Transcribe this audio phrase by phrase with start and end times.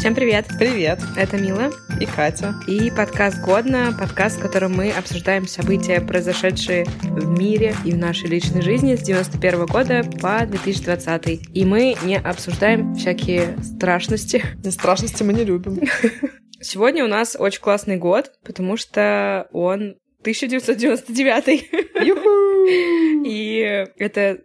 [0.00, 0.46] Всем привет!
[0.58, 0.98] Привет!
[1.14, 1.70] Это Мила
[2.00, 2.54] и Катя.
[2.66, 8.30] И подкаст «Годно», подкаст, в котором мы обсуждаем события, произошедшие в мире и в нашей
[8.30, 11.50] личной жизни с 91 года по 2020.
[11.54, 14.42] И мы не обсуждаем всякие страшности.
[14.64, 15.80] Не страшности мы не любим.
[16.62, 21.68] Сегодня у нас очень классный год, потому что он 1999.
[23.26, 24.38] И это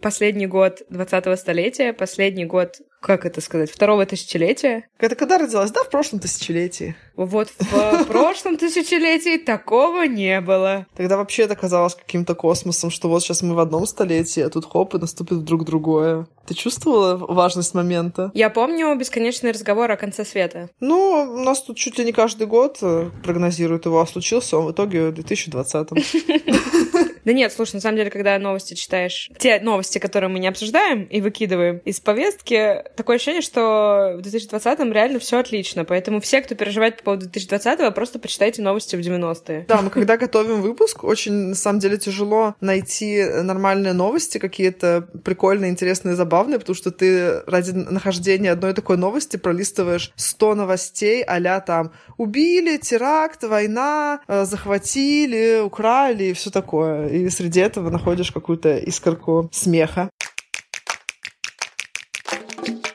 [0.00, 4.88] последний год 20-го столетия, последний год, как это сказать, второго тысячелетия.
[4.98, 5.70] Это когда родилась?
[5.70, 6.96] Да, в прошлом тысячелетии.
[7.16, 10.86] Вот в прошлом тысячелетии такого не было.
[10.96, 14.66] Тогда вообще это казалось каким-то космосом, что вот сейчас мы в одном столетии, а тут
[14.66, 16.26] хоп, и наступит вдруг другое.
[16.46, 18.30] Ты чувствовала важность момента?
[18.34, 20.70] Я помню бесконечный разговор о конце света.
[20.80, 24.66] Ну, у нас тут чуть ли не каждый год э, прогнозируют его, а случился он
[24.66, 25.88] в итоге в 2020
[27.26, 31.02] Да нет, слушай, на самом деле, когда новости читаешь, те новости, которые мы не обсуждаем
[31.02, 35.84] и выкидываем из повестки, такое ощущение, что в 2020-м реально все отлично.
[35.84, 39.64] Поэтому все, кто переживает по поводу 2020-го, просто почитайте новости в 90-е.
[39.66, 45.72] Да, мы когда готовим выпуск, очень, на самом деле, тяжело найти нормальные новости, какие-то прикольные,
[45.72, 51.92] интересные, забавные, потому что ты ради нахождения одной такой новости пролистываешь 100 новостей а там
[52.18, 60.10] убили, теракт, война, захватили, украли и все такое и среди этого находишь какую-то искорку смеха.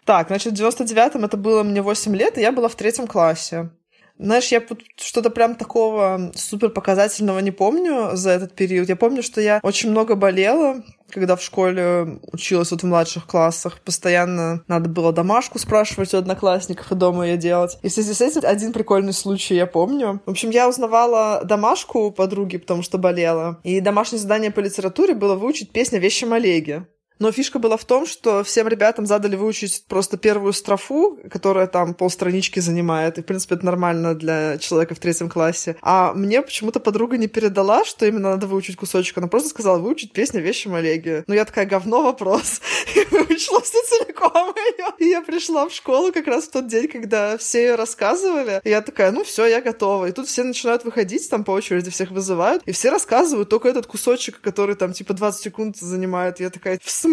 [0.05, 3.69] Так, значит, в 99-м это было мне 8 лет, и я была в третьем классе.
[4.21, 4.61] Знаешь, я
[4.97, 8.87] что-то прям такого супер показательного не помню за этот период.
[8.87, 13.79] Я помню, что я очень много болела, когда в школе училась вот в младших классах.
[13.81, 17.79] Постоянно надо было домашку спрашивать у одноклассников и дома ее делать.
[17.81, 20.21] И в связи с этим один прикольный случай я помню.
[20.27, 23.59] В общем, я узнавала домашку у подруги, потому что болела.
[23.63, 26.85] И домашнее задание по литературе было выучить песню о вещем Олеге.
[27.21, 31.93] Но фишка была в том, что всем ребятам задали выучить просто первую строфу, которая там
[31.93, 33.19] полстранички занимает.
[33.19, 35.75] И, в принципе, это нормально для человека в третьем классе.
[35.83, 39.19] А мне почему-то подруга не передала, что именно надо выучить кусочек.
[39.19, 41.23] Она просто сказала выучить песню о вещем Олеге.
[41.27, 42.59] Ну, я такая, говно вопрос.
[42.95, 44.87] И выучила все целиком ее.
[44.97, 48.61] И я пришла в школу как раз в тот день, когда все ее рассказывали.
[48.63, 50.07] И я такая, ну все, я готова.
[50.07, 52.63] И тут все начинают выходить, там по очереди всех вызывают.
[52.65, 56.39] И все рассказывают только этот кусочек, который там типа 20 секунд занимает.
[56.39, 57.10] И я такая, в смысле,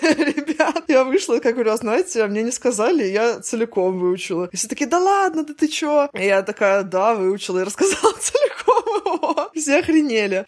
[0.02, 0.84] ребят?
[0.88, 4.48] Я вышла, как говорю, а знаете, мне не сказали, я целиком выучила.
[4.52, 6.08] И все такие, да ладно, да ты чё?
[6.14, 9.50] И я такая, да, выучила и рассказала целиком.
[9.54, 10.46] Все охренели.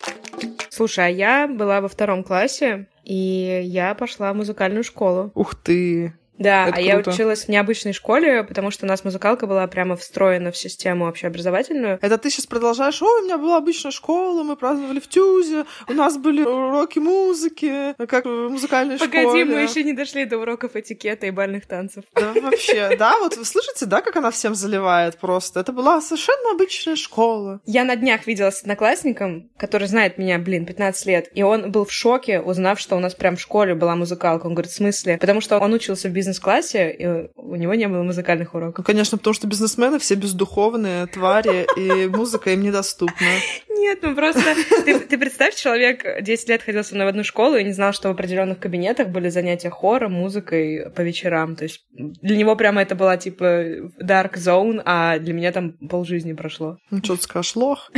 [0.71, 5.31] Слушай, а я была во втором классе, и я пошла в музыкальную школу.
[5.35, 6.15] Ух ты!
[6.43, 7.11] Да, Это а я круто.
[7.11, 11.99] училась в необычной школе, потому что у нас музыкалка была прямо встроена в систему общеобразовательную.
[12.03, 15.93] Это ты сейчас продолжаешь, ой, у меня была обычная школа, мы праздновали в Тюзе, у
[15.93, 19.45] нас были уроки музыки, как в музыкальной Погоди, школе.
[19.45, 22.05] мы еще не дошли до уроков этикета и бальных танцев.
[22.15, 25.61] Да, вообще, да, вот вы слышите, да, как она всем заливает просто?
[25.61, 27.61] Это была совершенно обычная школа.
[27.67, 31.85] Я на днях виделась с одноклассником, который знает меня, блин, 15 лет, и он был
[31.85, 34.47] в шоке, узнав, что у нас прям в школе была музыкалка.
[34.47, 35.19] Он говорит, в смысле?
[35.19, 37.07] Потому что он учился в бизнес-классе, и
[37.37, 38.79] у него не было музыкальных уроков.
[38.79, 43.27] Ну, конечно, потому что бизнесмены все бездуховные твари, и музыка им недоступна.
[43.69, 44.43] Нет, ну просто
[44.85, 48.09] ты, представь, человек 10 лет ходил со мной в одну школу и не знал, что
[48.09, 51.57] в определенных кабинетах были занятия хором, музыкой по вечерам.
[51.57, 53.45] То есть для него прямо это была типа
[54.01, 56.79] dark zone, а для меня там полжизни прошло.
[56.91, 57.91] Ну, что ты скажешь, лох?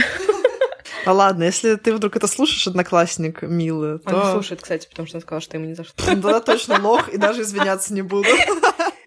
[1.06, 4.24] А ладно, если ты вдруг это слушаешь, одноклассник милый, Он то...
[4.24, 5.94] не слушает, кстати, потому что он сказал, что ему не зашло.
[6.16, 8.28] Да, точно лох, и даже извиняться не буду.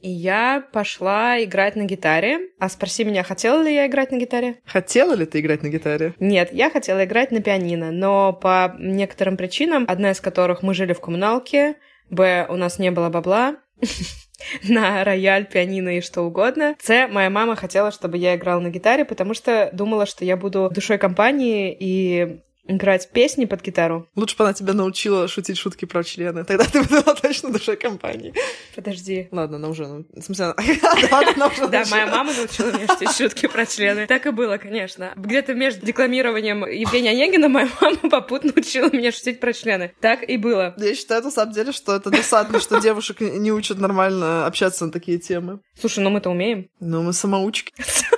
[0.02, 2.50] И я пошла играть на гитаре.
[2.60, 4.60] А спроси меня, хотела ли я играть на гитаре?
[4.66, 6.14] Хотела ли ты играть на гитаре?
[6.20, 10.94] Нет, я хотела играть на пианино, но по некоторым причинам, одна из которых мы жили
[10.94, 11.78] в коммуналке,
[12.10, 13.58] б, у нас не было бабла,
[14.64, 16.76] на рояль, пианино и что угодно.
[16.82, 20.70] С, моя мама хотела, чтобы я играла на гитаре, потому что думала, что я буду
[20.74, 24.08] душой компании и играть песни под гитару.
[24.16, 26.44] Лучше бы она тебя научила шутить шутки про члены.
[26.44, 28.34] Тогда ты была точно душой компании.
[28.76, 29.28] Подожди.
[29.32, 29.88] Ладно, она уже...
[29.88, 34.08] ну, В смысле, она- уже Да, моя мама научила меня шутить шутки про члены.
[34.08, 35.14] Так и было, конечно.
[35.16, 39.94] Где-то между декламированием Евгения Онегина моя мама попутно учила меня шутить про члены.
[40.02, 40.74] Так и было.
[40.78, 44.92] Я считаю, на самом деле, что это досадно, что девушек не учат нормально общаться на
[44.92, 45.60] такие темы.
[45.80, 46.70] Слушай, ну мы-то умеем.
[46.80, 47.74] Ну, мы самоучки.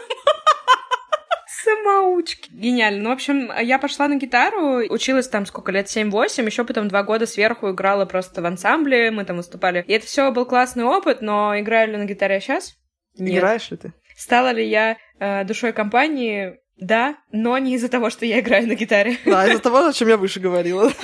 [1.70, 2.50] Самоучки.
[2.52, 3.04] Гениально.
[3.04, 7.04] Ну, в общем, я пошла на гитару, училась там сколько лет, 7-8, еще потом два
[7.04, 9.84] года сверху играла просто в ансамбле, мы там выступали.
[9.88, 12.76] И это все был классный опыт, но играю ли на гитаре сейчас?
[13.18, 13.38] Нет.
[13.38, 13.94] Играешь ли ты?
[14.16, 16.58] Стала ли я э, душой компании?
[16.78, 19.18] Да, но не из-за того, что я играю на гитаре.
[19.26, 20.92] Да, из-за того, о чем я выше говорила.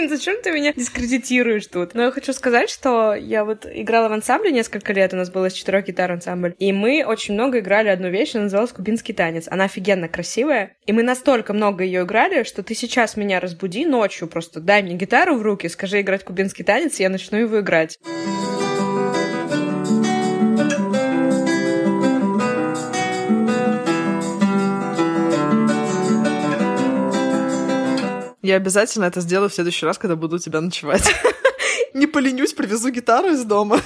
[0.00, 1.92] Блин, зачем ты меня дискредитируешь тут?
[1.92, 5.50] Но я хочу сказать, что я вот играла в ансамбле несколько лет, у нас было
[5.50, 9.46] с четырех гитар ансамбль, и мы очень много играли одну вещь, она называлась «Кубинский танец».
[9.46, 14.26] Она офигенно красивая, и мы настолько много ее играли, что ты сейчас меня разбуди ночью,
[14.26, 17.98] просто дай мне гитару в руки, скажи играть кубинский танец, и я начну его играть.
[28.50, 31.08] Я обязательно это сделаю в следующий раз, когда буду у тебя ночевать.
[31.94, 33.80] Не поленюсь, привезу гитару из дома.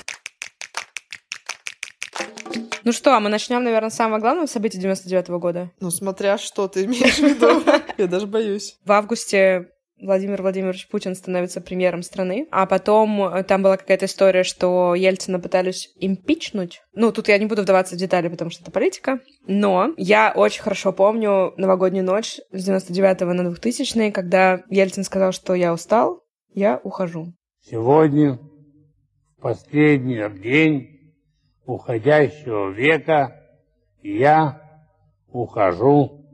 [2.82, 5.70] Ну что, а мы начнем, наверное, с самого главного события 99 -го года.
[5.80, 7.62] Ну, смотря что ты имеешь в виду.
[7.98, 8.78] Я даже боюсь.
[8.86, 9.68] В августе
[10.04, 15.40] Владимир Владимирович Путин становится премьером страны, а потом э, там была какая-то история, что Ельцина
[15.40, 16.82] пытались импичнуть.
[16.92, 20.62] Ну, тут я не буду вдаваться в детали, потому что это политика, но я очень
[20.62, 26.22] хорошо помню новогоднюю ночь с 99 на 2000 когда Ельцин сказал, что я устал,
[26.52, 27.32] я ухожу.
[27.62, 28.38] Сегодня,
[29.40, 31.14] последний день
[31.64, 33.40] уходящего века,
[34.02, 34.60] я
[35.28, 36.24] ухожу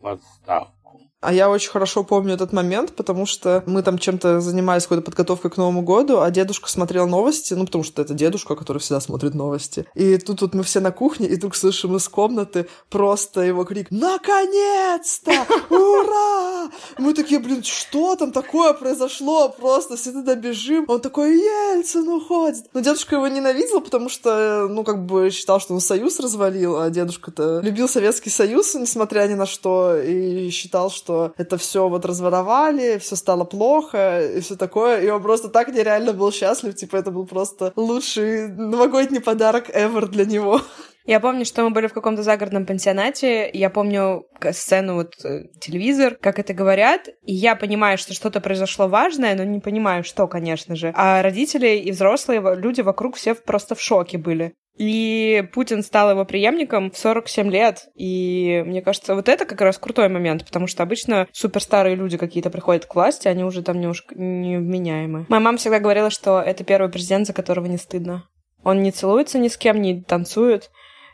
[0.00, 0.79] в отставку.
[1.20, 5.50] А я очень хорошо помню этот момент, потому что мы там чем-то занимались какой-то подготовкой
[5.50, 9.34] к Новому году, а дедушка смотрел новости, ну, потому что это дедушка, который всегда смотрит
[9.34, 9.86] новости.
[9.94, 13.88] И тут вот мы все на кухне, и вдруг слышим из комнаты просто его крик
[13.90, 15.32] «Наконец-то!
[15.68, 19.50] Ура!» Мы такие, блин, что там такое произошло?
[19.50, 20.86] Просто все туда бежим.
[20.88, 25.74] Он такой «Ельцин уходит!» Но дедушка его ненавидел, потому что, ну, как бы считал, что
[25.74, 31.09] он Союз развалил, а дедушка-то любил Советский Союз, несмотря ни на что, и считал, что
[31.10, 35.00] что это все вот разворовали, все стало плохо и все такое.
[35.00, 36.74] И он просто так нереально был счастлив.
[36.74, 40.60] Типа, это был просто лучший новогодний подарок ever для него.
[41.06, 43.50] Я помню, что мы были в каком-то загородном пансионате.
[43.52, 47.08] Я помню сцену, вот э, телевизор, как это говорят.
[47.24, 50.92] И я понимаю, что что-то произошло важное, но не понимаю, что, конечно же.
[50.94, 54.54] А родители и взрослые люди вокруг все просто в шоке были.
[54.76, 57.88] И Путин стал его преемником в 47 лет.
[57.94, 62.50] И мне кажется, вот это как раз крутой момент, потому что обычно суперстарые люди какие-то
[62.50, 65.26] приходят к власти, они уже там немножко невменяемы.
[65.28, 68.24] Моя мама всегда говорила, что это первый президент, за которого не стыдно.
[68.62, 70.70] Он не целуется ни с кем, не танцует,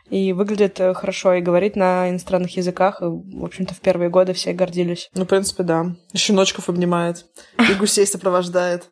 [0.09, 3.01] и выглядит э, хорошо, и говорит на иностранных языках.
[3.01, 5.09] И, в общем-то, в первые годы все гордились.
[5.13, 5.95] Ну, в принципе, да.
[6.15, 7.25] Щеночков обнимает,
[7.59, 8.89] и гусей сопровождает.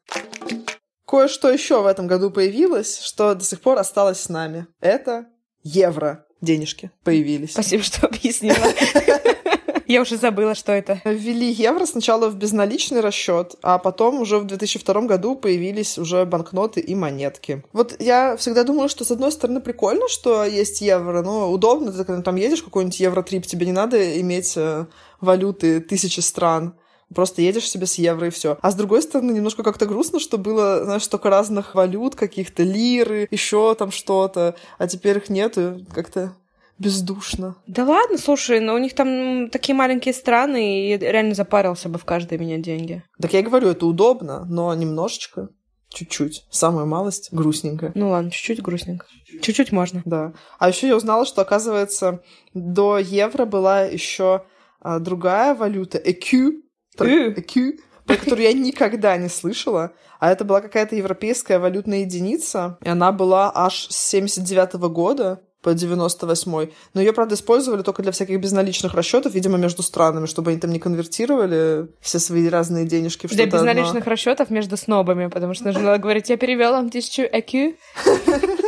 [1.08, 4.68] Кое-что еще в этом году появилось, что до сих пор осталось с нами.
[4.82, 5.28] Это
[5.64, 6.26] евро.
[6.42, 7.52] Денежки появились.
[7.52, 8.58] Спасибо, что объяснила.
[9.88, 11.00] Я уже забыла, что это.
[11.06, 16.80] Ввели евро сначала в безналичный расчет, а потом уже в 2002 году появились уже банкноты
[16.80, 17.64] и монетки.
[17.72, 22.04] Вот я всегда думала, что с одной стороны прикольно, что есть евро, но удобно, ты
[22.04, 24.88] когда там едешь какой-нибудь евротрип, тебе не надо иметь э,
[25.22, 26.76] валюты тысячи стран.
[27.14, 28.58] Просто едешь себе с евро и все.
[28.62, 33.28] А с другой стороны, немножко как-то грустно, что было, знаешь, только разных валют, каких-то лиры,
[33.30, 35.86] еще там что-то, а теперь их нету.
[35.94, 36.34] Как-то
[36.80, 37.56] бездушно.
[37.68, 42.06] Да ладно, слушай, но у них там такие маленькие страны, и реально запарился бы в
[42.06, 43.04] каждой менять деньги.
[43.22, 45.50] Так я говорю, это удобно, но немножечко,
[45.90, 47.92] чуть-чуть, самая малость, грустненько.
[47.96, 49.06] Ну ладно, чуть-чуть грустненько.
[49.42, 50.02] Чуть-чуть можно.
[50.06, 50.34] Да.
[50.60, 52.22] А еще я узнала, что, оказывается,
[52.54, 54.44] до евро была еще
[54.82, 56.62] а, другая валюта, EQ,
[56.98, 59.94] Q, про которую я никогда не слышала.
[60.20, 65.42] А это была какая-то европейская валютная единица, и она была аж с 79 -го года
[65.66, 70.52] по 98 Но ее, правда, использовали только для всяких безналичных расчетов, видимо, между странами, чтобы
[70.52, 74.12] они там не конвертировали все свои разные денежки в Для безналичных одно.
[74.12, 77.76] расчетов между снобами, потому что нужно говорить, я перевел вам тысячу EQ.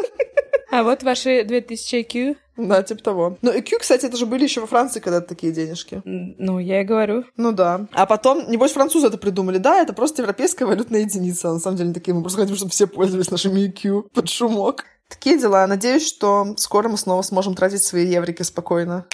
[0.77, 2.37] А вот ваши 2000 IQ.
[2.55, 3.37] Да, типа того.
[3.41, 6.03] Но IQ, кстати, это же были еще во Франции когда-то такие денежки.
[6.05, 7.23] Ну, я и говорю.
[7.35, 7.87] Ну да.
[7.93, 9.57] А потом, небось, французы это придумали.
[9.57, 11.51] Да, это просто европейская валютная единица.
[11.51, 14.85] На самом деле, такие мы просто хотим, чтобы все пользовались нашими IQ под шумок.
[15.09, 15.65] Такие дела.
[15.65, 19.07] Надеюсь, что скоро мы снова сможем тратить свои еврики спокойно.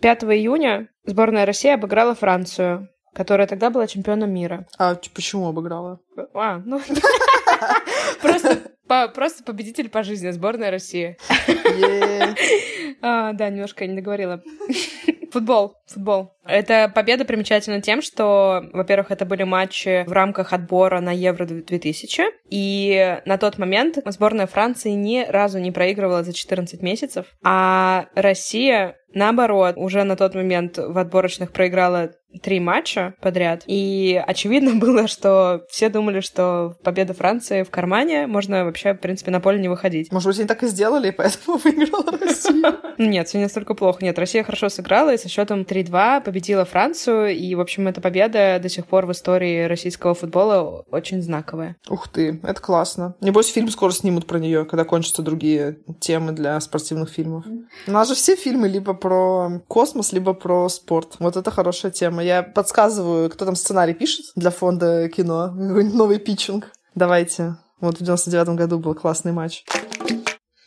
[0.00, 4.68] 5 июня сборная России обыграла Францию, которая тогда была чемпионом мира.
[4.78, 5.98] А почему обыграла?
[6.32, 6.80] А, ну...
[8.22, 11.16] Просто, по, просто победитель по жизни, сборная России.
[11.46, 12.36] Yeah.
[13.02, 14.42] а, да, немножко не договорила.
[15.30, 16.32] Футбол, футбол.
[16.46, 22.22] Эта победа примечательна тем, что, во-первых, это были матчи в рамках отбора на Евро 2000,
[22.48, 28.96] и на тот момент сборная Франции ни разу не проигрывала за 14 месяцев, а Россия
[29.14, 33.62] наоборот, уже на тот момент в отборочных проиграла три матча подряд.
[33.66, 39.30] И очевидно было, что все думали, что победа Франции в кармане, можно вообще, в принципе,
[39.30, 40.12] на поле не выходить.
[40.12, 42.76] Может быть, они так и сделали, и поэтому выиграла Россия?
[42.98, 44.04] Нет, все не настолько плохо.
[44.04, 47.36] Нет, Россия хорошо сыграла и со счетом 3-2 победила Францию.
[47.36, 51.76] И, в общем, эта победа до сих пор в истории российского футбола очень знаковая.
[51.88, 53.14] Ух ты, это классно.
[53.20, 57.44] Небось, фильм скоро снимут про нее, когда кончатся другие темы для спортивных фильмов.
[57.86, 61.16] У нас же все фильмы либо про космос, либо про спорт.
[61.18, 62.22] Вот это хорошая тема.
[62.28, 65.46] Я подсказываю, кто там сценарий пишет для фонда кино.
[65.48, 66.70] Какой-нибудь новый питчинг.
[66.94, 67.56] Давайте.
[67.80, 69.64] Вот в 99 году был классный матч.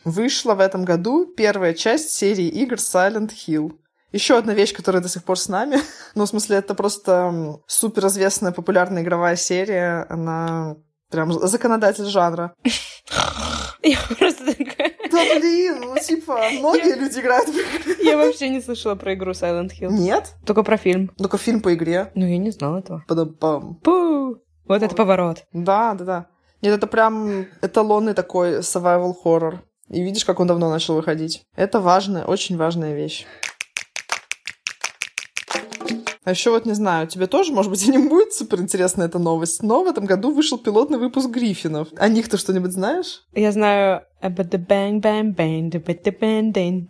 [0.04, 3.78] Вышла в этом году первая часть серии игр Silent Hill.
[4.10, 5.78] Еще одна вещь, которая до сих пор с нами.
[6.16, 10.04] ну, в смысле, это просто суперизвестная популярная игровая серия.
[10.08, 10.74] Она
[11.10, 12.56] прям законодатель жанра.
[13.84, 14.91] Я просто такая...
[15.12, 17.96] Да блин, ну типа, многие люди играют в игры.
[18.02, 19.90] Я вообще не слышала про игру Silent Hill.
[19.90, 20.34] Нет?
[20.46, 21.10] Только про фильм.
[21.18, 22.10] Только фильм по игре.
[22.14, 23.04] Ну, я не знала этого.
[23.06, 23.76] Падам-пам.
[23.76, 24.38] Пу!
[24.66, 25.44] Вот это поворот.
[25.52, 26.26] Да, да, да.
[26.62, 29.58] Нет, это прям эталонный такой survival horror.
[29.88, 31.42] И видишь, как он давно начал выходить.
[31.56, 33.26] Это важная, очень важная вещь.
[36.24, 39.18] А еще вот не знаю, тебе тоже, может быть, и не будет супер интересна эта
[39.18, 41.88] новость, но в этом году вышел пилотный выпуск Гриффинов.
[41.96, 43.24] О них ты что-нибудь знаешь?
[43.32, 46.88] Я знаю the bang bang bang, the bit the bang ding.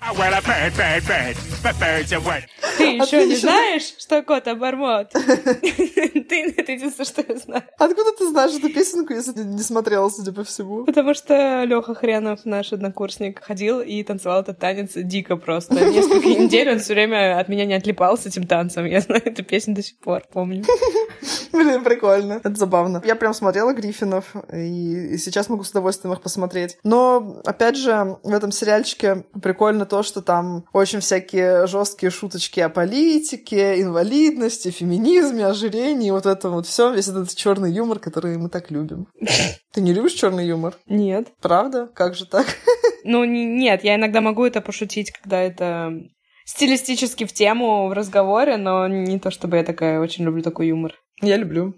[2.78, 5.10] Ты еще не знаешь, что кот обормот?
[5.12, 7.62] Ты это единственное, что я знаю.
[7.78, 10.84] Откуда ты знаешь эту песенку, если ты не смотрела, судя по всему?
[10.84, 15.74] Потому что Леха Хренов, наш однокурсник, ходил и танцевал этот танец дико просто.
[15.74, 18.84] Несколько недель он все время от меня не отлипал с этим танцем.
[18.84, 20.64] Я знаю эту песню до сих пор, помню.
[21.52, 22.34] Блин, прикольно.
[22.34, 23.02] Это забавно.
[23.04, 26.78] Я прям смотрела Гриффинов, и сейчас могу с удовольствием их посмотреть.
[26.82, 32.68] Но, опять же, в этом сериальчике прикольно то, что там очень всякие жесткие шуточки о
[32.68, 38.70] политике, инвалидности, феминизме, ожирении, вот этом вот все, весь этот черный юмор, который мы так
[38.70, 39.08] любим.
[39.72, 40.76] Ты не любишь черный юмор?
[40.86, 41.28] Нет.
[41.40, 41.88] Правда?
[41.94, 42.46] Как же так?
[43.04, 45.92] Ну, нет, я иногда могу это пошутить, когда это
[46.44, 50.94] стилистически в тему в разговоре, но не то чтобы я такая очень люблю такой юмор.
[51.20, 51.74] Я люблю.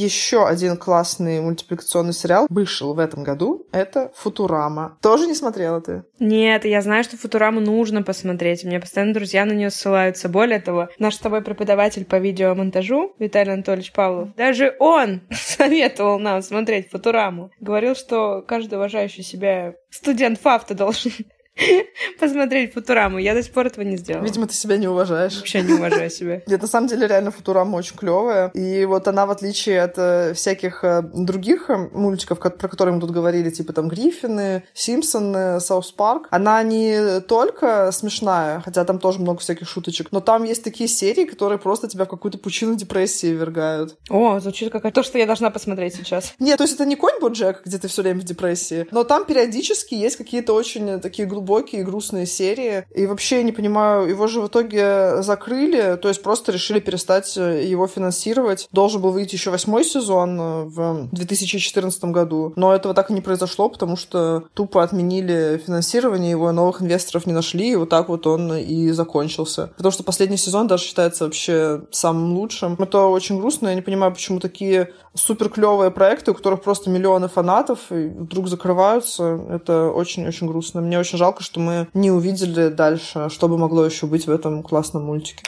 [0.00, 3.66] Еще один классный мультипликационный сериал вышел в этом году.
[3.70, 4.96] Это «Футурама».
[5.02, 6.04] Тоже не смотрела ты?
[6.18, 8.64] Нет, я знаю, что «Футураму» нужно посмотреть.
[8.64, 10.30] Мне постоянно друзья на нее ссылаются.
[10.30, 16.40] Более того, наш с тобой преподаватель по видеомонтажу Виталий Анатольевич Павлов, даже он советовал нам
[16.40, 17.50] смотреть «Футураму».
[17.60, 21.12] Говорил, что каждый уважающий себя студент ФАФТа должен
[22.20, 23.18] посмотреть Футураму.
[23.18, 24.24] Я до сих пор этого не сделала.
[24.24, 25.36] Видимо, ты себя не уважаешь.
[25.36, 26.42] Вообще не уважаю себя.
[26.46, 28.50] Нет, на самом деле реально Футурама очень клевая.
[28.54, 33.00] И вот она, в отличие от э, всяких э, других э, мультиков, про которые мы
[33.00, 39.20] тут говорили, типа там Гриффины, Симпсоны, South Park, она не только смешная, хотя там тоже
[39.20, 43.28] много всяких шуточек, но там есть такие серии, которые просто тебя в какую-то пучину депрессии
[43.28, 43.96] ввергают.
[44.08, 46.34] О, звучит как то, что я должна посмотреть сейчас.
[46.38, 49.24] Нет, то есть это не конь Боджек, где ты все время в депрессии, но там
[49.24, 52.84] периодически есть какие-то очень такие глубокие, грустные серии.
[52.94, 57.36] И вообще я не понимаю, его же в итоге закрыли, то есть просто решили перестать
[57.36, 58.68] э, его финансировать.
[58.72, 63.20] Должен был выйти еще восьмой сезон э, в 2014 году, но этого так и не
[63.20, 68.26] произошло, потому что тупо отменили финансирование его, новых инвесторов не нашли, и вот так вот
[68.26, 69.72] он и закончился.
[69.76, 72.76] Потому что последний сезон даже считается вообще самым лучшим.
[72.78, 77.28] Это очень грустно, я не понимаю, почему такие супер клевые проекты, у которых просто миллионы
[77.28, 79.40] фанатов, и вдруг закрываются.
[79.50, 80.80] Это очень-очень грустно.
[80.80, 84.64] Мне очень жалко, что мы не увидели дальше, что бы могло еще быть в этом
[84.64, 85.44] классном мультике.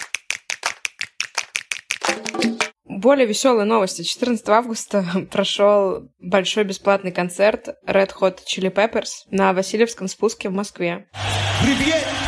[2.85, 4.03] Более веселые новости.
[4.03, 11.09] 14 августа прошел большой бесплатный концерт Red Hot Chili Peppers на Васильевском спуске в Москве.
[11.63, 12.22] Привет!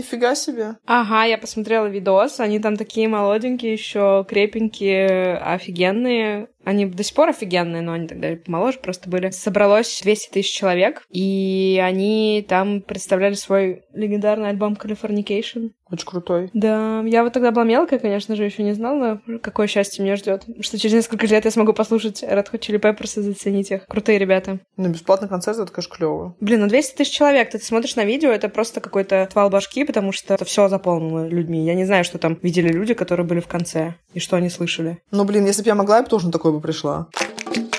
[0.00, 0.76] Нифига себе.
[0.86, 2.40] Ага, я посмотрела видос.
[2.40, 6.48] Они там такие молоденькие, еще крепенькие, офигенные.
[6.64, 9.30] Они до сих пор офигенные, но они тогда помоложе просто были.
[9.30, 15.70] Собралось 200 тысяч человек, и они там представляли свой легендарный альбом Californication.
[15.90, 16.50] Очень крутой.
[16.54, 20.44] Да, я вот тогда была мелкая, конечно же, еще не знала, какое счастье меня ждет.
[20.60, 23.86] Что через несколько лет я смогу послушать Red Hot Chili Peppers и заценить их.
[23.86, 24.60] Крутые ребята.
[24.76, 26.36] Ну, бесплатный концерт, это, конечно, клево.
[26.40, 27.50] Блин, ну 200 тысяч человек.
[27.50, 31.64] Ты смотришь на видео, это просто какой-то твал башки, потому что это все заполнено людьми.
[31.64, 34.98] Я не знаю, что там видели люди, которые были в конце, и что они слышали.
[35.10, 37.06] Ну, блин, если бы я могла, я бы тоже на такое бы пришла.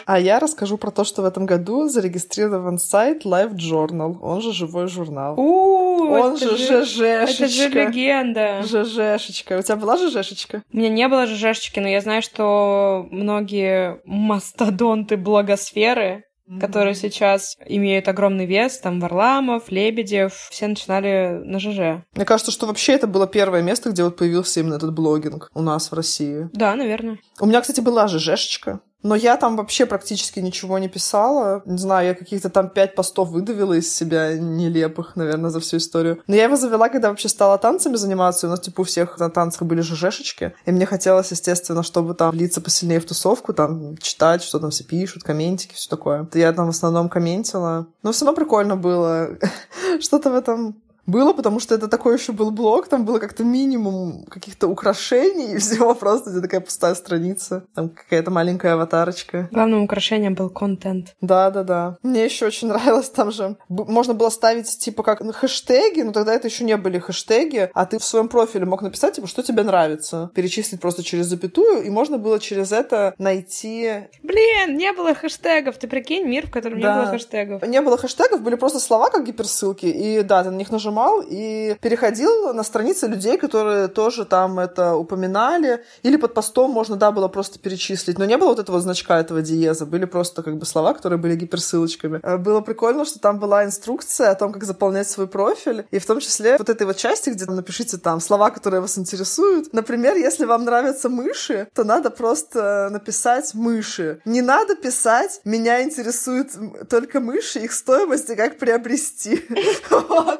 [0.06, 4.52] А я расскажу про то, что в этом году зарегистрирован сайт Live Journal, он же
[4.52, 5.40] живой журнал.
[5.40, 7.06] У, он же ЖЖшечка.
[7.06, 8.62] Это же легенда.
[8.64, 9.60] ЖЖшечка.
[9.60, 10.64] У тебя была ЖЖшечка?
[10.74, 16.26] У меня не было ЖЖшечки, но я знаю, что многие мастодонты благосферы
[16.60, 22.04] которые сейчас имеют огромный вес, там Варламов, Лебедев, все начинали на ЖЖ.
[22.16, 25.62] Мне кажется, что вообще это было первое место, где вот появился именно этот блогинг у
[25.62, 26.50] нас в России.
[26.54, 27.20] Да, наверное.
[27.40, 28.82] У меня, кстати, была ЖЖшечка.
[29.04, 31.62] Но я там вообще практически ничего не писала.
[31.66, 36.22] Не знаю, я каких-то там пять постов выдавила из себя нелепых, наверное, за всю историю.
[36.28, 38.48] Но я его завела, когда вообще стала танцами заниматься.
[38.48, 40.54] У нас, типа, у всех на танцах были ЖЖшечки.
[40.66, 44.84] И мне хотелось, естественно, чтобы там влиться посильнее в тусовку, там читать, что там все
[44.84, 46.28] пишут, комментики, все такое.
[46.34, 47.88] Я там в основном комментила.
[48.04, 49.38] Но все равно прикольно было.
[50.00, 54.26] Что-то в этом было, потому что это такой еще был блог, там было как-то минимум
[54.26, 59.50] каких-то украшений и всего, просто где такая пустая страница, там какая-то маленькая аватарочка.
[59.52, 61.16] Главным украшением был контент.
[61.22, 61.98] Да-да-да.
[62.04, 66.48] Мне еще очень нравилось, там же можно было ставить типа как хэштеги, но тогда это
[66.48, 70.32] еще не были хэштеги, а ты в своем профиле мог написать, типа, что тебе нравится,
[70.36, 74.08] перечислить просто через запятую, и можно было через это найти...
[74.24, 76.96] Блин, не было хэштегов, ты прикинь, мир, в котором да.
[76.96, 77.68] не было хэштегов.
[77.68, 81.24] Не было хэштегов, были просто слова как гиперссылки, и да, ты на них нажимал нажимал
[81.26, 85.84] и переходил на страницы людей, которые тоже там это упоминали.
[86.04, 88.18] Или под постом можно, да, было просто перечислить.
[88.18, 89.86] Но не было вот этого значка, этого диеза.
[89.86, 92.20] Были просто как бы слова, которые были гиперссылочками.
[92.24, 95.86] Э, было прикольно, что там была инструкция о том, как заполнять свой профиль.
[95.92, 99.74] И в том числе вот этой вот части, где напишите там слова, которые вас интересуют.
[99.74, 104.22] Например, если вам нравятся мыши, то надо просто написать мыши.
[104.26, 106.50] Не надо писать «меня интересуют
[106.90, 109.32] только мыши, их стоимость и как приобрести».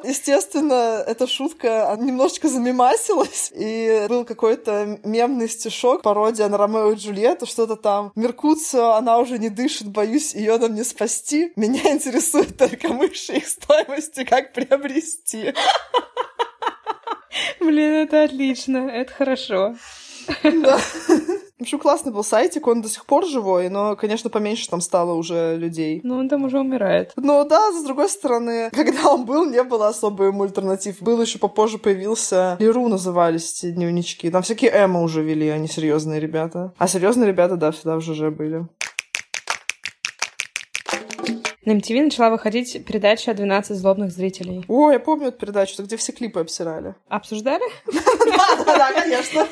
[0.04, 6.96] Естественно, естественно, эта шутка немножечко замемасилась, и был какой-то мемный стишок, пародия на Ромео и
[6.96, 11.52] Джульетту, что-то там «Меркуцио, она уже не дышит, боюсь, ее нам не спасти.
[11.56, 15.54] Меня интересует только мыши, их стоимости, как приобрести».
[17.60, 19.76] Блин, это отлично, это хорошо.
[20.42, 20.78] Да.
[21.62, 25.12] В общем, классный был сайтик, он до сих пор живой, но, конечно, поменьше там стало
[25.12, 26.00] уже людей.
[26.02, 27.12] Ну, он там уже умирает.
[27.14, 31.00] Но да, с другой стороны, когда он был, не было особо ему альтернатив.
[31.00, 34.28] Был еще попозже появился Леру назывались эти дневнички.
[34.28, 36.74] Там всякие эмо уже вели, они серьезные ребята.
[36.78, 38.66] А серьезные ребята, да, всегда в ЖЖ были.
[41.64, 44.64] На MTV начала выходить передача «12 злобных зрителей».
[44.66, 46.96] О, я помню эту передачу, где все клипы обсирали.
[47.08, 47.62] Обсуждали?
[48.32, 49.46] Да, да, да, конечно.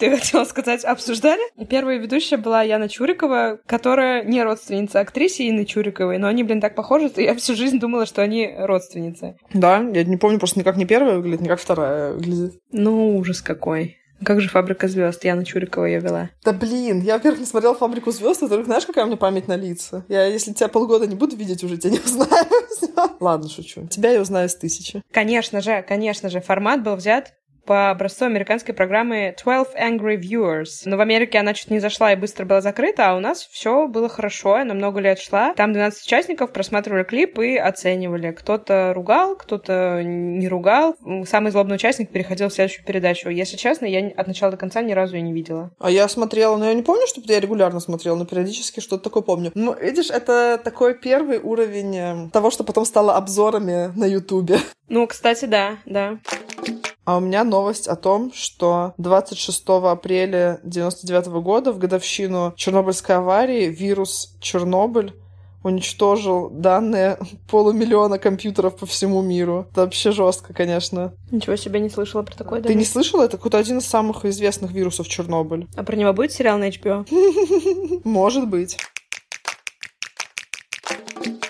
[0.00, 1.40] Ты хотела сказать, обсуждали?
[1.66, 6.74] Первая ведущая была Яна Чурикова, которая не родственница актрисе Инны Чуриковой, но они, блин, так
[6.74, 9.36] похожи, что я всю жизнь думала, что они родственницы.
[9.52, 12.54] Да, я не помню, просто никак не первая выглядит, никак вторая выглядит.
[12.72, 13.98] Ну, ужас какой.
[14.24, 15.24] Как же «Фабрика звезд?
[15.24, 16.30] Яна Чурикова ее вела.
[16.44, 19.48] Да блин, я, во-первых, не смотрела «Фабрику звезд», а только знаешь, какая у меня память
[19.48, 20.04] на лица?
[20.08, 22.46] Я, если тебя полгода не буду видеть, уже тебя не узнаю.
[23.20, 23.86] Ладно, шучу.
[23.86, 25.02] Тебя я узнаю с тысячи.
[25.10, 26.40] Конечно же, конечно же.
[26.40, 27.32] Формат был взят
[27.64, 30.82] по образцу американской программы 12 Angry Viewers.
[30.84, 33.86] Но в Америке она чуть не зашла и быстро была закрыта, а у нас все
[33.86, 35.54] было хорошо, она много лет шла.
[35.54, 38.32] Там 12 участников просматривали клип и оценивали.
[38.32, 40.96] Кто-то ругал, кто-то не ругал.
[41.26, 43.28] Самый злобный участник переходил в следующую передачу.
[43.28, 45.70] Если честно, я от начала до конца ни разу ее не видела.
[45.78, 49.22] А я смотрела, но я не помню, чтобы я регулярно смотрела, но периодически что-то такое
[49.22, 49.52] помню.
[49.54, 54.58] Ну, видишь, это такой первый уровень э, того, что потом стало обзорами на Ютубе.
[54.88, 56.18] Ну, кстати, да, да.
[57.10, 63.64] А у меня новость о том, что 26 апреля 99 года, в годовщину Чернобыльской аварии,
[63.64, 65.14] вирус Чернобыль
[65.64, 67.18] уничтожил данные
[67.50, 69.66] полумиллиона компьютеров по всему миру.
[69.72, 71.12] Это вообще жестко, конечно.
[71.32, 72.62] Ничего себе, не слышала про такое.
[72.62, 73.24] Ты не слышала?
[73.24, 75.66] Это какой-то один из самых известных вирусов Чернобыль.
[75.74, 77.04] А про него будет сериал на HBO?
[78.04, 78.78] Может быть.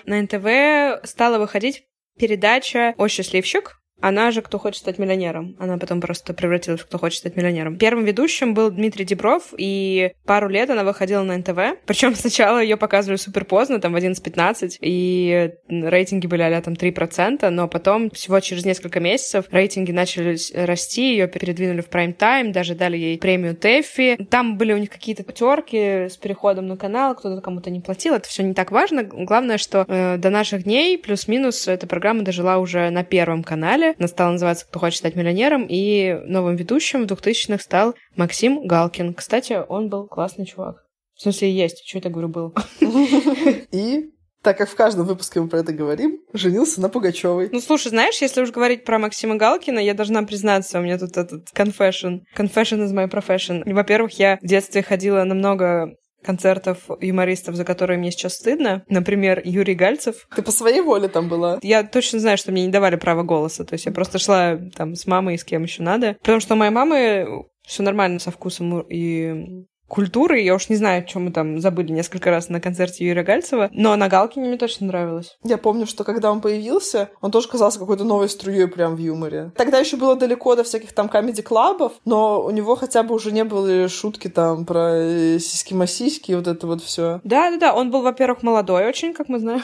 [0.07, 1.85] На НТВ стала выходить
[2.19, 5.57] передача «О счастливчик», она же «Кто хочет стать миллионером».
[5.59, 7.77] Она потом просто превратилась в «Кто хочет стать миллионером».
[7.77, 11.81] Первым ведущим был Дмитрий Дебров, и пару лет она выходила на НТВ.
[11.87, 17.49] Причем сначала ее показывали супер поздно, там в 11-15, и рейтинги были а там 3%,
[17.51, 22.97] но потом всего через несколько месяцев рейтинги начали расти, ее передвинули в прайм-тайм, даже дали
[22.97, 24.17] ей премию Тэффи.
[24.31, 28.29] Там были у них какие-то терки с переходом на канал, кто-то кому-то не платил, это
[28.29, 29.05] все не так важно.
[29.05, 34.09] Главное, что э, до наших дней плюс-минус эта программа дожила уже на Первом канале, она
[34.09, 39.15] стала называться «Кто хочет стать миллионером», и новым ведущим в 2000-х стал Максим Галкин.
[39.15, 40.85] Кстати, он был классный чувак.
[41.15, 41.87] В смысле, есть.
[41.87, 42.55] Что это говорю, был?
[43.73, 44.11] И
[44.43, 47.51] так как в каждом выпуске мы про это говорим, женился на Пугачевой.
[47.53, 51.19] Ну, слушай, знаешь, если уж говорить про Максима Галкина, я должна признаться, у меня тут
[51.19, 52.21] этот confession.
[52.35, 53.63] Confession is my profession.
[53.71, 58.85] Во-первых, я в детстве ходила на много концертов юмористов, за которые мне сейчас стыдно.
[58.89, 60.27] Например, Юрий Гальцев.
[60.35, 61.59] Ты по своей воле там была?
[61.63, 63.65] Я точно знаю, что мне не давали права голоса.
[63.65, 66.17] То есть я просто шла там с мамой и с кем еще надо.
[66.21, 70.41] Потому что у моей мамы все нормально со вкусом и культуры.
[70.41, 73.69] Я уж не знаю, о чем мы там забыли несколько раз на концерте Юрия Гальцева,
[73.73, 75.37] но на Галкине мне точно нравилось.
[75.43, 79.53] Я помню, что когда он появился, он тоже казался какой-то новой струей прям в юморе.
[79.57, 83.45] Тогда еще было далеко до всяких там комедий-клабов, но у него хотя бы уже не
[83.45, 87.21] было шутки там про сиськи-масиськи и вот это вот все.
[87.25, 89.63] Да-да-да, он был, во-первых, молодой очень, как мы знаем.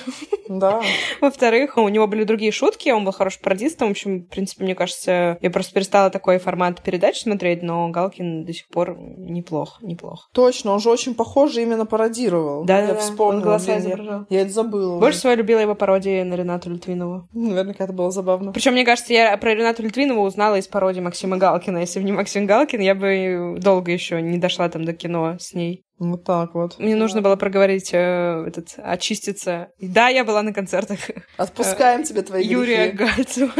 [0.48, 0.82] Да.
[1.20, 3.88] Во-вторых, у него были другие шутки, он был хорошим пародистом.
[3.88, 8.44] В общем, в принципе, мне кажется, я просто перестала такой формат передач смотреть, но Галкин
[8.44, 10.30] до сих пор неплохо, неплохо неплох.
[10.32, 12.64] Точно, он же очень похоже именно пародировал.
[12.64, 13.36] Да, я да, вспомнила.
[13.36, 14.26] Он голоса изображал.
[14.28, 14.98] Я это забыла.
[14.98, 17.28] Больше всего я любила его пародии на Ренату Литвинову.
[17.32, 18.52] Наверняка это было забавно.
[18.52, 21.78] Причем, мне кажется, я про Ренату Литвинову узнала из пародии Максима Галкина.
[21.78, 25.54] Если бы не Максим Галкин, я бы долго еще не дошла там до кино с
[25.54, 25.84] ней.
[25.98, 26.78] Вот так вот.
[26.78, 29.68] Мне нужно было проговорить э, этот, очиститься.
[29.78, 30.98] И да, я была на концертах.
[31.38, 33.14] Отпускаем тебе твои Юрия грехи.
[33.16, 33.52] Гальцева.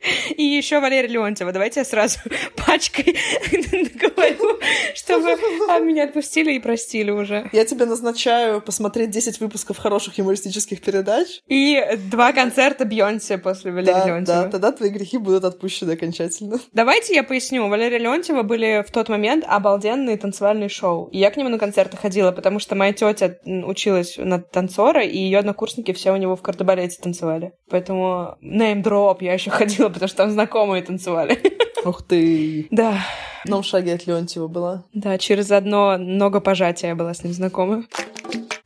[0.36, 1.52] И еще Валерия Леонтьева.
[1.52, 2.18] Давайте я сразу
[2.56, 3.16] пачкой
[3.94, 4.58] говорю,
[4.94, 5.36] чтобы
[5.68, 7.48] а, меня отпустили и простили уже.
[7.52, 11.40] Я тебе назначаю посмотреть 10 выпусков хороших юмористических передач.
[11.48, 14.42] И два концерта Бьонсе после Валерии Да, Леонтьева.
[14.44, 16.58] да, тогда твои грехи будут отпущены окончательно.
[16.72, 17.68] Давайте я поясню.
[17.68, 21.08] Валерия Леонтьева были в тот момент обалденные танцевальные шоу.
[21.08, 25.18] И я к нему на концерты ходила, потому что моя тетя училась на танцора, и
[25.18, 27.52] ее однокурсники все у него в кардебалете танцевали.
[27.68, 31.38] Поэтому name-drop я еще ходила, потому что там знакомые танцевали.
[31.84, 32.68] Ух ты.
[32.70, 32.98] Да,
[33.42, 34.84] В одном шаге от Леонтьева была.
[34.92, 37.84] да, через одно ногопожатие я была с ним знакома.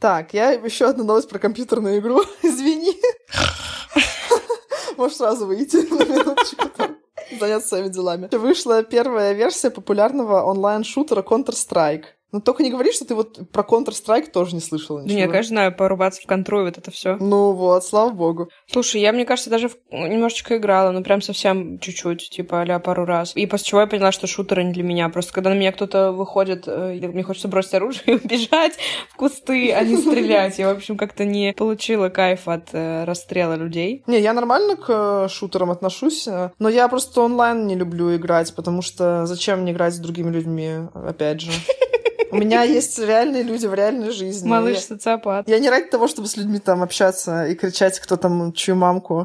[0.01, 2.23] Так, я еще одну новость про компьютерную игру.
[2.43, 2.95] Извини.
[4.97, 6.97] Можешь сразу выйти на минуточку там.
[7.41, 8.29] Заняться своими делами.
[8.33, 12.05] Вышла первая версия популярного онлайн-шутера Counter-Strike.
[12.35, 15.21] Но только не говори, что ты вот про Counter-Strike тоже не слышала Да ничего.
[15.21, 17.17] не, конечно, знаю, порубаться в контру вот это все.
[17.21, 18.51] Ну вот, слава богу.
[18.67, 23.05] Слушай, я, мне кажется, даже в- немножечко играла, ну прям совсем чуть-чуть, типа а пару
[23.05, 23.37] раз.
[23.37, 25.09] И после чего я поняла, что шутеры не для меня.
[25.11, 28.73] Просто когда на меня кто-то выходит, э, мне хочется бросить оружие и убежать
[29.11, 30.59] в кусты, а не стрелять.
[30.59, 34.03] Я, в общем, как-то не получила кайф от э, расстрела людей.
[34.09, 36.27] Не, я нормально к э, шутерам отношусь,
[36.59, 40.89] но я просто онлайн не люблю играть, потому что зачем мне играть с другими людьми,
[40.95, 41.53] опять же.
[42.35, 44.49] У меня есть реальные люди в реальной жизни.
[44.49, 45.49] Малыш Я- социопат.
[45.49, 49.25] Я не ради того, чтобы с людьми там общаться и кричать, кто там чью мамку.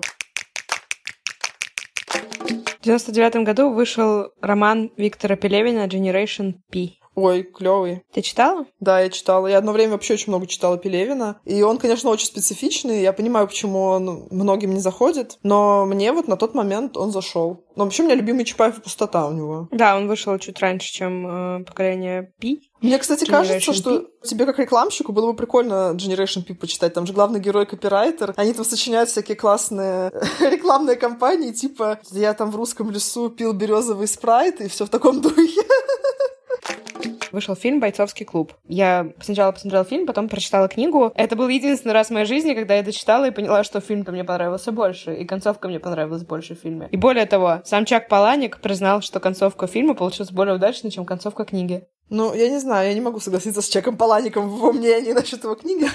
[2.79, 6.98] В 99 году вышел роман Виктора Пелевина «Generation P».
[7.19, 8.03] Ой, клевый.
[8.13, 8.65] Ты читала?
[8.79, 9.47] Да, я читала.
[9.47, 11.41] Я одно время вообще очень много читала Пелевина.
[11.43, 13.01] И он, конечно, очень специфичный.
[13.01, 15.37] Я понимаю, почему он многим не заходит.
[15.43, 17.65] Но мне вот на тот момент он зашел.
[17.75, 19.67] Но вообще у меня любимый Чапаев и пустота у него.
[19.71, 22.57] Да, он вышел чуть раньше, чем э, поколение P.
[22.81, 23.77] Мне, кстати, Generation кажется, P?
[23.77, 26.93] что тебе как рекламщику было бы прикольно Generation P почитать.
[26.93, 28.33] Там же главный герой копирайтер.
[28.37, 34.07] Они там сочиняют всякие классные рекламные кампании, типа я там в русском лесу пил березовый
[34.07, 35.58] спрайт и все в таком духе.
[37.31, 38.53] Вышел фильм «Бойцовский клуб».
[38.67, 41.11] Я сначала посмотрела фильм, потом прочитала книгу.
[41.15, 44.23] Это был единственный раз в моей жизни, когда я дочитала и поняла, что фильм-то мне
[44.23, 46.87] понравился больше, и концовка мне понравилась больше в фильме.
[46.91, 51.45] И более того, сам Чак Паланик признал, что концовка фильма получилась более удачной, чем концовка
[51.45, 51.87] книги.
[52.09, 55.43] Ну, я не знаю, я не могу согласиться с Чаком Палаником в его мнении насчет
[55.43, 55.87] его книги.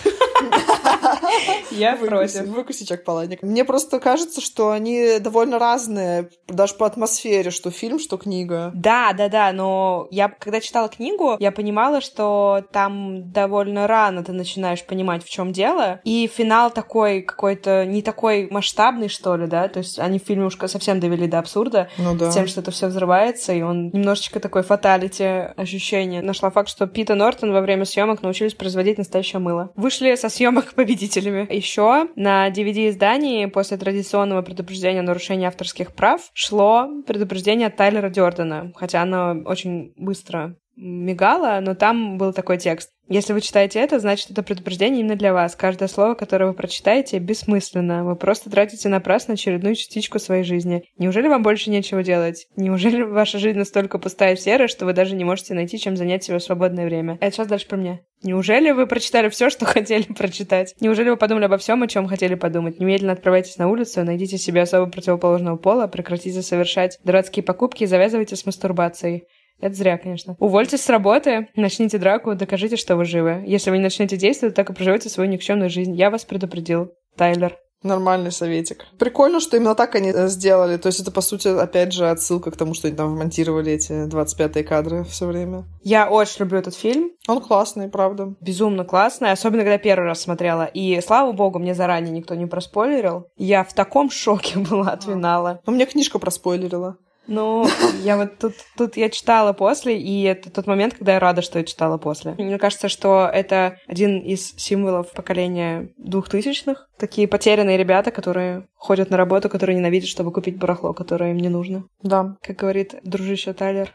[1.71, 2.47] Я против.
[2.47, 3.43] выкуси Чак Паланик.
[3.43, 8.71] Мне просто кажется, что они довольно разные, даже по атмосфере, что фильм, что книга.
[8.75, 14.33] Да, да, да, но я, когда читала книгу, я понимала, что там довольно рано ты
[14.33, 19.69] начинаешь понимать, в чем дело, и финал такой какой-то не такой масштабный, что ли, да,
[19.69, 22.31] то есть они в фильме уж совсем довели до абсурда, Ну да.
[22.31, 26.04] тем, что это все взрывается, и он немножечко такой фаталити ощущение.
[26.07, 29.73] Нашла факт, что Пит и Нортон во время съемок научились производить настоящее мыло.
[29.77, 31.47] Вышли со съемок победителями.
[31.53, 38.73] Еще на DVD-издании после традиционного предупреждения о нарушении авторских прав шло предупреждение от Тайлера Дёрдена,
[38.77, 42.91] хотя оно очень быстро мигало, но там был такой текст.
[43.09, 45.57] Если вы читаете это, значит, это предупреждение именно для вас.
[45.57, 48.03] Каждое слово, которое вы прочитаете, бессмысленно.
[48.05, 50.85] Вы просто тратите напрасно очередную частичку своей жизни.
[50.97, 52.47] Неужели вам больше нечего делать?
[52.57, 56.25] Неужели ваша жизнь настолько пустая и серая, что вы даже не можете найти, чем занять
[56.25, 57.19] себе свободное время?
[57.21, 58.01] Это сейчас дальше про меня.
[58.23, 60.75] Неужели вы прочитали все, что хотели прочитать?
[60.81, 62.81] Неужели вы подумали обо всем, о чем хотели подумать?
[62.81, 68.35] Немедленно отправляйтесь на улицу, найдите себе особо противоположного пола, прекратите совершать дурацкие покупки и завязывайте
[68.35, 69.25] с мастурбацией.
[69.65, 70.37] Это зря, конечно.
[70.41, 73.43] Увольтесь с работы, начните драку, докажите, что вы живы.
[73.47, 75.95] Если вы не начнете действовать, так и проживете свою никчемную жизнь.
[75.95, 76.93] Я вас предупредил.
[77.17, 77.57] Тайлер.
[77.83, 78.85] Нормальный советик.
[78.99, 80.77] Прикольно, что именно так они э, сделали.
[80.77, 84.07] То есть это, по сути, опять же, отсылка к тому, что они там вмонтировали эти
[84.07, 85.65] 25-е кадры все время.
[85.83, 87.13] Я очень люблю этот фильм.
[87.27, 88.35] Он классный, правда.
[88.43, 90.65] Безумно классный, особенно когда первый раз смотрела.
[90.65, 93.29] И, слава богу, мне заранее никто не проспойлерил.
[93.39, 95.63] Я в таком шоке была от финала.
[95.65, 96.99] Ну, мне книжка проспойлерила.
[97.27, 97.67] Ну,
[98.03, 101.59] я вот тут, тут я читала после, и это тот момент, когда я рада, что
[101.59, 102.33] я читала после.
[102.33, 106.89] Мне кажется, что это один из символов поколения двухтысячных.
[106.99, 111.49] Такие потерянные ребята, которые ходят на работу, которые ненавидят, чтобы купить барахло, которое им не
[111.49, 111.85] нужно.
[112.03, 112.37] Да.
[112.43, 113.93] Как говорит дружище Тайлер.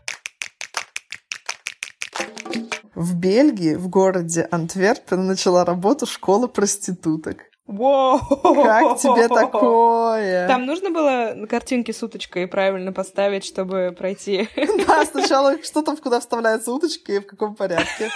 [2.95, 7.48] В Бельгии, в городе Антверпен, начала работу школа проституток.
[7.69, 8.19] Воу!
[8.41, 10.47] Как тебе такое?
[10.47, 14.49] Там нужно было картинки с уточкой правильно поставить, чтобы пройти.
[14.87, 18.09] Да, сначала что там, куда вставляется уточка и в каком порядке.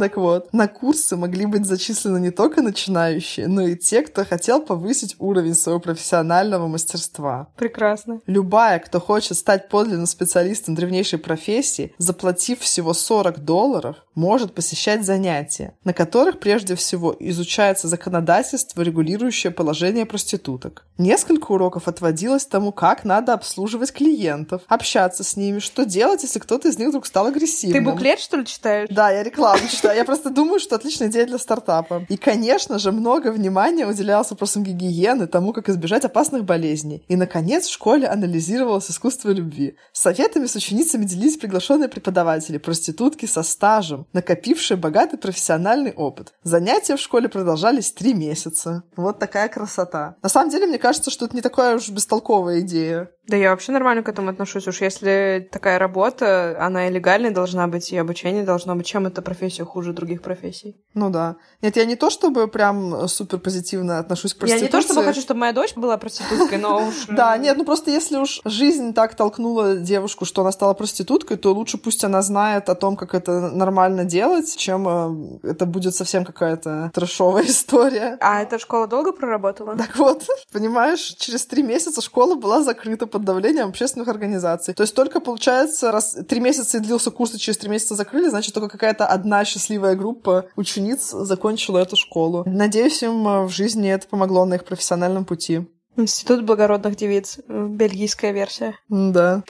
[0.00, 4.62] Так вот, на курсы могли быть зачислены не только начинающие, но и те, кто хотел
[4.62, 7.48] повысить уровень своего профессионального мастерства.
[7.56, 8.22] Прекрасно.
[8.26, 15.72] Любая, кто хочет стать подлинным специалистом древнейшей профессии, заплатив всего 40 долларов, может посещать занятия,
[15.82, 20.84] на которых прежде всего изучается законодательство, регулирующее положение проституток.
[20.98, 26.68] Несколько уроков отводилось тому, как надо обслуживать клиентов, общаться с ними, что делать, если кто-то
[26.68, 27.82] из них вдруг стал агрессивным.
[27.82, 28.90] Ты буклет, что ли, читаешь?
[28.90, 29.96] Да, я рекламу читаю.
[29.96, 32.04] Я просто думаю, что отличная идея для стартапа.
[32.10, 37.02] И, конечно же, много внимания уделялось вопросам гигиены, тому, как избежать опасных болезней.
[37.08, 39.76] И, наконец, в школе анализировалось искусство любви.
[39.92, 46.32] Советами с ученицами делились приглашенные преподаватели, проститутки со стажем, накопившие богатый профессиональный опыт.
[46.42, 48.82] Занятия в школе продолжались три месяца.
[48.96, 50.16] Вот такая красота.
[50.22, 53.10] На самом деле, мне кажется, что это не такая уж бестолковая идея.
[53.26, 54.66] Да я вообще нормально к этому отношусь.
[54.66, 58.86] Уж если такая работа, она и легальной должна быть, и обучение должно быть.
[58.86, 60.76] Чем эта профессия хуже других профессий?
[60.94, 61.36] Ну да.
[61.62, 64.64] Нет, я не то, чтобы прям супер позитивно отношусь к проституции.
[64.64, 66.94] Я не то, чтобы хочу, чтобы моя дочь была проституткой, но уж...
[67.08, 71.52] Да, нет, ну просто если уж жизнь так толкнула девушку, что она стала проституткой, то
[71.52, 76.24] лучше пусть она знает о том, как это нормально делать, чем э, это будет совсем
[76.24, 78.16] какая-то трэшовая история.
[78.20, 79.76] А эта школа долго проработала?
[79.76, 84.74] Так вот, понимаешь, через три месяца школа была закрыта под давлением общественных организаций.
[84.74, 88.28] То есть только, получается, раз три месяца и длился курс, и через три месяца закрыли,
[88.28, 92.44] значит, только какая-то одна счастливая группа учениц закончила эту школу.
[92.46, 95.66] Надеюсь, им э, в жизни это помогло на их профессиональном пути.
[95.96, 97.38] Институт благородных девиц.
[97.46, 98.76] э, Бельгийская версия.
[98.88, 99.42] Да,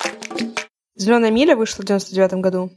[0.96, 2.70] Зеленая миля вышла в 99 году.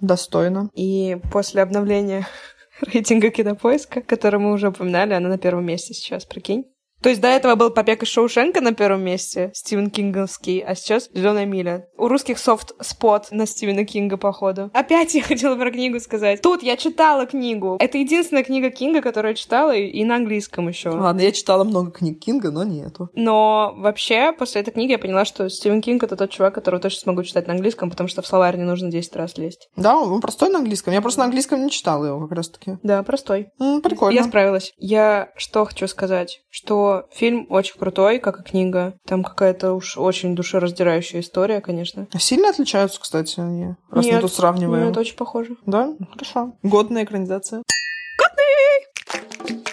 [0.00, 0.70] Достойно.
[0.74, 2.26] И после обновления
[2.80, 6.64] рейтинга кинопоиска, который мы уже упоминали, она на первом месте сейчас, прикинь.
[7.02, 11.08] То есть до этого был «Побег из Шоушенка» на первом месте, Стивен Кинговский, а сейчас
[11.14, 11.86] «Зеленая миля».
[11.96, 14.70] У русских soft spot на Стивена Кинга, походу.
[14.72, 16.40] Опять я хотела про книгу сказать.
[16.42, 17.76] Тут я читала книгу.
[17.80, 20.90] Это единственная книга Кинга, которую я читала, и на английском еще.
[20.90, 23.10] Ладно, я читала много книг Кинга, но не эту.
[23.14, 27.00] Но вообще, после этой книги я поняла, что Стивен Кинг— это тот чувак, которого точно
[27.00, 29.68] смогу читать на английском, потому что в словарь не нужно 10 раз лезть.
[29.76, 30.92] Да, он простой на английском.
[30.92, 32.78] Я просто на английском не читала его как раз-таки.
[32.82, 33.48] Да, простой.
[33.60, 34.16] М, прикольно.
[34.16, 34.72] Я справилась.
[34.78, 38.94] Я что хочу сказать, что фильм очень крутой, как и книга.
[39.04, 42.06] Там какая-то уж очень душераздирающая история, конечно.
[42.12, 44.88] А Сильно отличаются, кстати, они, раз мы Нет, тут сравниваем.
[44.88, 45.56] Нет, очень похоже.
[45.66, 45.94] Да?
[46.12, 46.52] Хорошо.
[46.62, 47.62] Годная экранизация.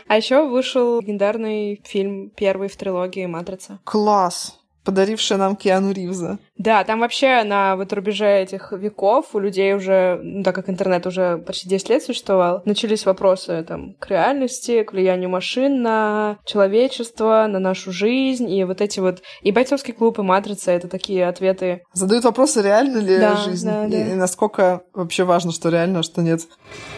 [0.07, 3.79] А еще вышел легендарный фильм первый в трилогии «Матрица».
[3.83, 4.59] Класс.
[4.83, 6.39] Подарившая нам Киану Ривза.
[6.57, 11.07] Да, там вообще на вот рубеже этих веков у людей уже, ну, так как интернет
[11.07, 17.47] уже почти 10 лет существовал, начались вопросы там к реальности, к влиянию машин на человечество,
[17.49, 19.21] на нашу жизнь, и вот эти вот...
[19.41, 21.83] И бойцовский клуб, и матрица— это такие ответы.
[21.93, 23.97] Задают вопросы, реально ли Да, жизнь, да, и, да.
[23.97, 26.41] и насколько вообще важно, что реально, а что нет.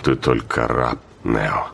[0.04, 1.68] Ты только раб, Нео.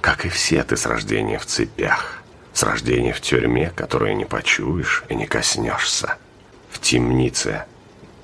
[0.00, 2.21] Как и все, ты с рождения в цепях.
[2.52, 6.16] С рождения в тюрьме, которую не почуешь и не коснешься.
[6.70, 7.64] В темнице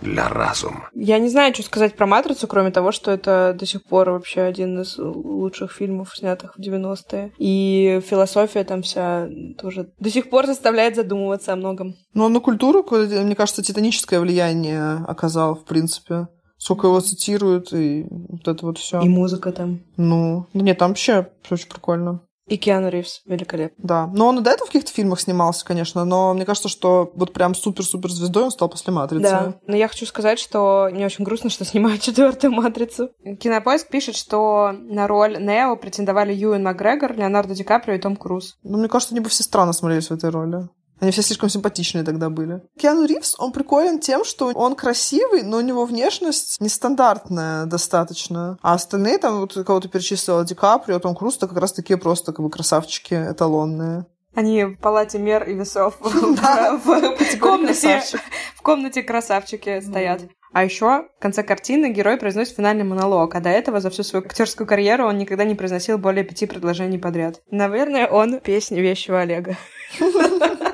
[0.01, 0.89] для разума.
[0.95, 4.43] Я не знаю, что сказать про «Матрицу», кроме того, что это до сих пор вообще
[4.43, 7.33] один из лучших фильмов, снятых в 90-е.
[7.39, 11.97] И философия там вся тоже до сих пор заставляет задумываться о многом.
[12.15, 16.29] Но он на культуру, мне кажется, титаническое влияние оказал, в принципе.
[16.61, 19.01] Сколько его цитируют, и вот это вот все.
[19.01, 19.81] И музыка там.
[19.97, 22.21] Ну, да нет, там вообще очень прикольно.
[22.49, 23.77] И Киану Ривз великолепно.
[23.79, 24.07] Да.
[24.07, 27.33] Но он и до этого в каких-то фильмах снимался, конечно, но мне кажется, что вот
[27.33, 29.23] прям супер-супер звездой он стал после «Матрицы».
[29.23, 33.11] Да, но я хочу сказать, что мне очень грустно, что снимают четвертую матрицу.
[33.41, 38.57] Кинопоиск пишет, что на роль Нео претендовали Юэн Макгрегор, Леонардо Ди Каприо и Том Круз.
[38.63, 40.69] Ну, мне кажется, они бы все странно смотрелись в этой роли.
[41.01, 42.63] Они все слишком симпатичные тогда были.
[42.79, 48.59] Киану Ривз, он приколен тем, что он красивый, но у него внешность нестандартная достаточно.
[48.63, 51.99] А остальные там, вот кого ты перечислила, Ди Каприо, Том Круз, это как раз такие
[51.99, 54.07] просто как бы красавчики эталонные.
[54.35, 58.03] Они в палате мер и весов в комнате,
[58.57, 60.23] в комнате красавчики стоят.
[60.53, 64.25] А еще в конце картины герой произносит финальный монолог, а до этого за всю свою
[64.25, 67.43] актерскую карьеру он никогда не произносил более пяти предложений подряд.
[67.51, 69.57] Наверное, он песню вещего Олега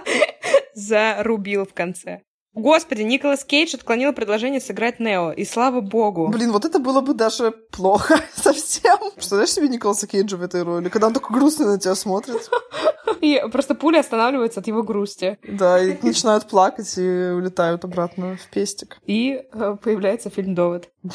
[0.74, 2.22] зарубил в конце.
[2.54, 6.28] Господи, Николас Кейдж отклонил предложение сыграть Нео, и слава богу.
[6.28, 8.96] Блин, вот это было бы даже плохо совсем.
[9.14, 12.48] Представляешь себе Николаса Кейджа в этой роли, когда он такой грустный на тебя смотрит?
[13.20, 15.38] И просто пули останавливаются от его грусти.
[15.42, 18.98] Да, и начинают плакать и улетают обратно в пестик.
[19.04, 20.90] И э, появляется фильм «Довод».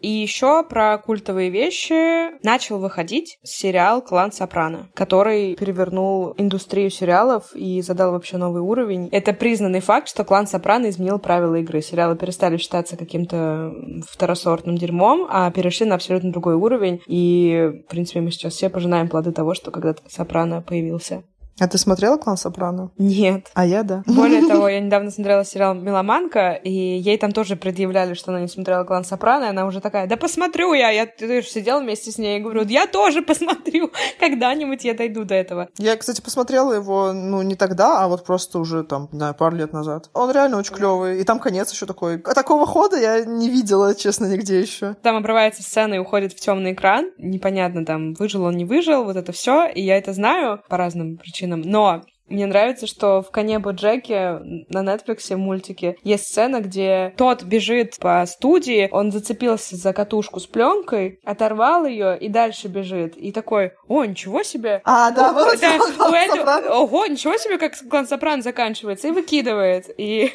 [0.00, 7.82] И еще про культовые вещи начал выходить сериал «Клан Сопрано», который перевернул индустрию сериалов и
[7.82, 9.08] задал вообще новый уровень.
[9.12, 11.82] Это признанный факт, что «Клан Сопрано» изменил правила игры.
[11.82, 13.72] Сериалы перестали считаться каким-то
[14.08, 17.00] второсортным дерьмом, а перешли на абсолютно другой уровень.
[17.06, 21.24] И, в принципе, мы сейчас все пожинаем плоды того, что когда-то «Сопрано» появился.
[21.60, 22.90] А ты смотрела «Клан Сопрано»?
[22.96, 23.48] Нет.
[23.52, 24.02] А я да.
[24.06, 28.48] Более того, я недавно смотрела сериал «Меломанка», и ей там тоже предъявляли, что она не
[28.48, 30.88] смотрела «Клан Сопрано», и она уже такая, да посмотрю я.
[30.88, 33.90] Я ты же сидела вместе с ней и говорю, я тоже посмотрю.
[34.20, 35.68] Когда-нибудь я дойду до этого.
[35.76, 39.54] Я, кстати, посмотрела его, ну, не тогда, а вот просто уже там, не знаю, пару
[39.54, 40.08] лет назад.
[40.14, 42.22] Он реально очень клевый, и там конец еще такой.
[42.24, 44.94] А такого хода я не видела, честно, нигде еще.
[45.02, 47.10] Там обрывается сцена и уходит в темный экран.
[47.18, 49.66] Непонятно, там, выжил он, не выжил, вот это все.
[49.66, 51.62] И я это знаю по разным причинам причинам.
[51.62, 57.96] Но мне нравится, что в «Коне Боджеке» на Netflix мультике есть сцена, где тот бежит
[57.98, 63.16] по студии, он зацепился за катушку с пленкой, оторвал ее и дальше бежит.
[63.16, 64.80] И такой, о, ничего себе!
[64.84, 65.76] А, да, вот да,
[66.08, 69.08] у этого, Ого, ничего себе, как клан Сопрано заканчивается.
[69.08, 69.86] И выкидывает.
[69.98, 70.32] И...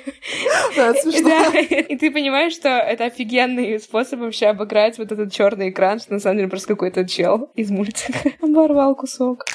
[0.76, 1.30] Да, это смешно.
[1.30, 6.12] Да, и ты понимаешь, что это офигенный способ вообще обыграть вот этот черный экран, что
[6.12, 9.46] на самом деле просто какой-то чел из мультика оборвал кусок.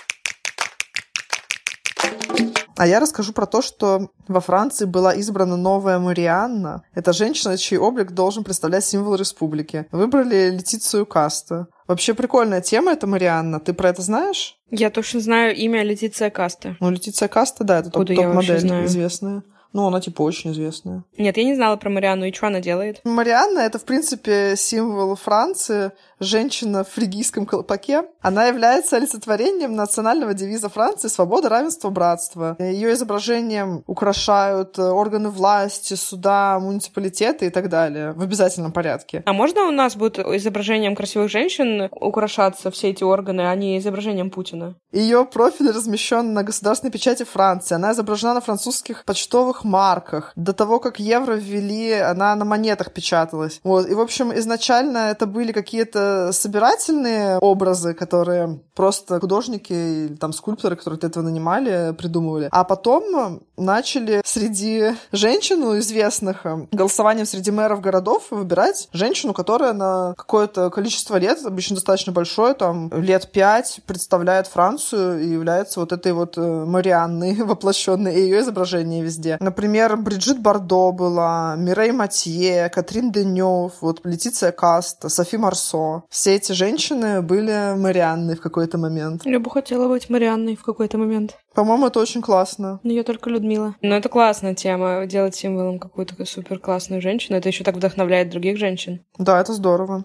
[2.80, 6.82] А я расскажу про то, что во Франции была избрана новая Марианна.
[6.94, 9.86] Это женщина, чей облик должен представлять символ республики.
[9.92, 11.66] Выбрали Летицию Каста.
[11.86, 13.60] Вообще прикольная тема это Марианна.
[13.60, 14.56] Ты про это знаешь?
[14.70, 16.78] Я точно знаю имя Летиция Каста.
[16.80, 19.42] Ну, Летиция Каста, да, это топ-модель известная.
[19.72, 21.04] Ну, она типа очень известная.
[21.16, 22.24] Нет, я не знала про Марианну.
[22.24, 23.00] И что она делает?
[23.04, 25.92] Марианна— это, в принципе, символ Франции.
[26.22, 28.02] Женщина в фригийском колпаке.
[28.20, 32.56] Она является олицетворением национального девиза Франции «Свобода, равенство, братство».
[32.58, 39.22] Ее изображением украшают органы власти, суда, муниципалитеты и так далее в обязательном порядке.
[39.24, 44.28] А можно у нас будет изображением красивых женщин украшаться все эти органы, а не изображением
[44.30, 44.74] Путина?
[44.92, 47.76] Ее профиль размещен на государственной печати Франции.
[47.76, 50.32] Она изображена на французских почтовых марках.
[50.36, 53.60] До того, как евро ввели, она на монетах печаталась.
[53.64, 53.88] Вот.
[53.88, 60.76] И, в общем, изначально это были какие-то собирательные образы, которые просто художники или там скульпторы,
[60.76, 62.48] которые для этого нанимали, придумывали.
[62.50, 70.70] А потом начали среди женщин известных голосованием среди мэров городов выбирать женщину, которая на какое-то
[70.70, 76.38] количество лет, обычно достаточно большое, там лет пять, представляет Францию и является вот этой вот
[76.38, 79.36] э, Марианной воплощенной, и ее изображение везде.
[79.40, 85.99] Например, Бриджит Бардо была, Мирей Матье, Катрин Денев, вот Летиция Каста, Софи Марсо.
[86.08, 89.22] Все эти женщины были Марианной в какой-то момент.
[89.24, 91.36] Я бы хотела быть Марианной в какой-то момент.
[91.54, 92.80] По-моему, это очень классно.
[92.82, 93.74] Но я только Людмила.
[93.82, 97.36] Но это классная тема, делать символом какую-то супер классную женщину.
[97.36, 99.04] Это еще так вдохновляет других женщин.
[99.18, 100.04] Да, это здорово.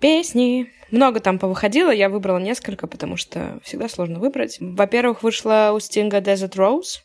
[0.00, 0.68] Песни.
[0.90, 4.56] Много там повыходило, я выбрала несколько, потому что всегда сложно выбрать.
[4.58, 7.02] Во-первых, вышла у Стинга Desert Rose.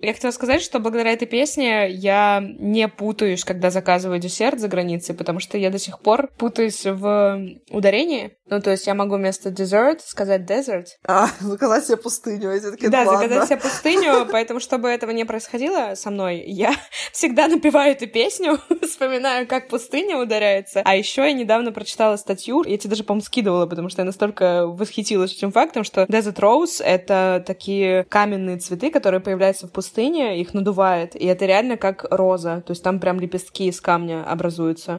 [0.00, 5.14] Я хотела сказать, что благодаря этой песне я не путаюсь, когда заказываю десерт за границей,
[5.14, 8.36] потому что я до сих пор путаюсь в ударении.
[8.46, 10.86] Ну, то есть я могу вместо dessert сказать desert.
[11.06, 12.50] А, заказать себе пустыню.
[12.50, 16.74] Эти такие, да, «Ну заказать себе пустыню, поэтому, чтобы этого не происходило со мной, я
[17.12, 20.82] всегда напеваю эту песню, вспоминаю, как пустыня ударяется.
[20.84, 24.66] А еще я недавно прочитала статью, я тебе даже, по-моему, скидывала, потому что я настолько
[24.66, 30.54] восхитилась этим фактом, что desert rose— это такие каменные цветы, которые появляются в пустыне, их
[30.54, 34.98] надувает, и это реально как роза, то есть там прям лепестки из камня образуются.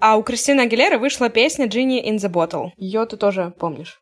[0.00, 2.70] А у Кристины Агилеры вышла песня «Genie in the Bottle».
[2.76, 4.00] Ее ты тоже помнишь.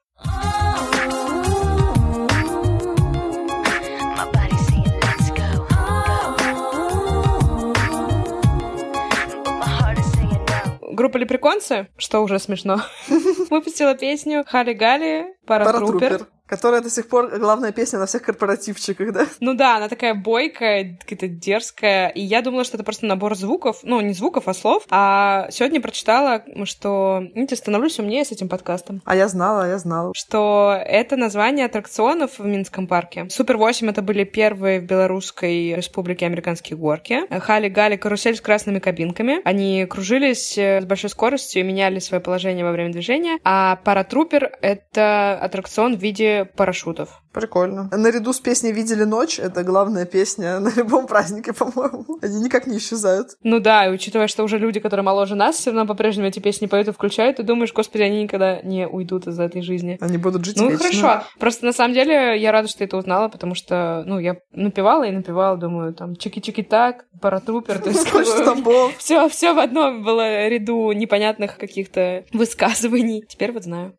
[10.93, 12.83] Группа Лепреконцы, что уже смешно,
[13.51, 16.29] выпустила песню Хали Гали Паратрупер.
[16.51, 19.27] Которая до сих пор главная песня на всех корпоративчиках, да?
[19.39, 22.09] Ну да, она такая бойкая, какая-то дерзкая.
[22.09, 23.79] И я думала, что это просто набор звуков.
[23.85, 24.83] Ну, не звуков, а слов.
[24.91, 27.23] А сегодня прочитала, что...
[27.37, 29.01] Видите, становлюсь умнее с этим подкастом.
[29.05, 30.13] А я знала, я знала.
[30.17, 33.29] Что это название аттракционов в Минском парке.
[33.31, 37.21] Супер 8 это были первые в Белорусской республике американские горки.
[37.31, 39.41] Хали Гали карусель с красными кабинками.
[39.45, 43.39] Они кружились с большой скоростью и меняли свое положение во время движения.
[43.45, 47.23] А Паратрупер— это аттракцион в виде парашютов.
[47.33, 47.89] Прикольно.
[47.93, 52.19] Наряду с песней «Видели ночь»— это главная песня на любом празднике, по-моему.
[52.23, 53.29] Они никак не исчезают.
[53.43, 56.67] Ну да, и учитывая, что уже люди, которые моложе нас, все равно по-прежнему эти песни
[56.67, 59.99] поют и включают, ты думаешь, господи, они никогда не уйдут из этой жизни.
[60.01, 60.87] Они будут жить Ну вечно.
[60.87, 61.25] хорошо.
[61.39, 65.11] Просто на самом деле я рада, что это узнала, потому что, ну, я напевала и
[65.11, 68.07] напевала, думаю, там, чики-чики так, паратрупер, то есть
[68.99, 73.25] все, все в одном было ряду непонятных каких-то высказываний.
[73.29, 73.95] Теперь вот знаю.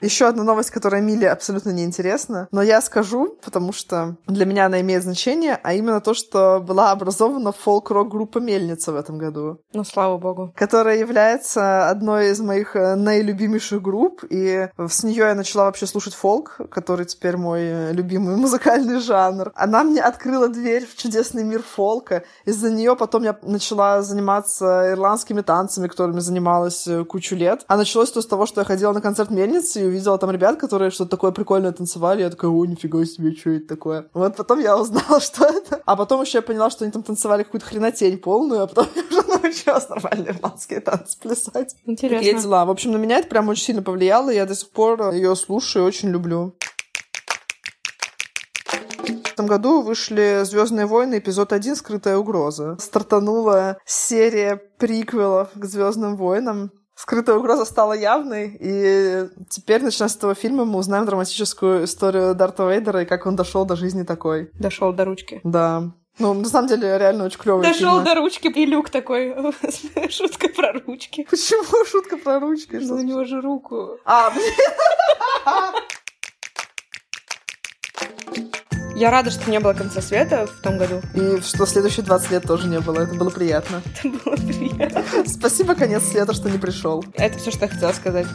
[0.00, 4.80] Еще одна новость, которая Миле абсолютно неинтересна, но я скажу, потому что для меня она
[4.80, 9.84] имеет значение, а именно то, что была образована фолк-рок группа «Мельница» в этом году, Ну,
[9.84, 10.52] слава богу.
[10.56, 16.14] которая является одной из моих э, наилюбимейших групп, и с нее я начала вообще слушать
[16.14, 19.52] фолк, который теперь мой э, любимый музыкальный жанр.
[19.54, 22.24] Она мне открыла дверь в чудесный мир фолка.
[22.44, 27.64] Из-за нее потом я начала заниматься ирландскими танцами, которыми занималась э, кучу лет.
[27.66, 30.90] А началось то с того, что я ходила на концерт «Мельницы» увидела там ребят, которые
[30.90, 32.22] что-то такое прикольное танцевали.
[32.22, 34.08] Я такая, о, нифига себе, что это такое?
[34.14, 35.80] Вот потом я узнала, что это.
[35.84, 39.02] А потом еще я поняла, что они там танцевали какую-то хренотень полную, а потом я
[39.02, 41.74] уже научилась нормальные ирландские танцы плясать.
[41.84, 42.42] Такие Интересно.
[42.42, 42.64] дела.
[42.64, 45.34] В общем, на меня это прям очень сильно повлияло, и я до сих пор ее
[45.36, 46.54] слушаю и очень люблю.
[49.36, 52.78] В этом году вышли Звездные войны эпизод 1 Скрытая угроза.
[52.80, 56.70] Стартанула серия приквелов к Звездным войнам.
[56.96, 62.66] Скрытая угроза стала явной, и теперь, начиная с этого фильма, мы узнаем драматическую историю Дарта
[62.66, 64.50] Вейдера и как он дошел до жизни такой.
[64.54, 65.40] Дошел до ручки.
[65.44, 65.90] Да.
[66.18, 69.34] Ну, на самом деле, реально очень клевый Дошел до ручки, и Люк такой,
[70.10, 71.26] шутка про ручки.
[71.28, 72.80] Почему шутка про ручки?
[72.80, 73.98] Что У него же руку.
[74.06, 74.54] А, блин.
[78.96, 81.02] Я рада, что не было конца света в том году.
[81.12, 83.00] И что следующие 20 лет тоже не было.
[83.00, 83.82] Это было приятно.
[83.84, 85.04] Это было приятно.
[85.26, 87.04] Спасибо, конец света, что не пришел.
[87.12, 88.26] Это все, что я хотела сказать.